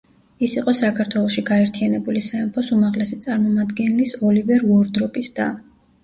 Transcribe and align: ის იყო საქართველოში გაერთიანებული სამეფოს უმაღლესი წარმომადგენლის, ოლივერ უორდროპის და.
ის 0.45 0.53
იყო 0.59 0.71
საქართველოში 0.77 1.41
გაერთიანებული 1.49 2.23
სამეფოს 2.27 2.71
უმაღლესი 2.77 3.17
წარმომადგენლის, 3.25 4.15
ოლივერ 4.31 4.65
უორდროპის 4.71 5.29
და. 5.41 5.47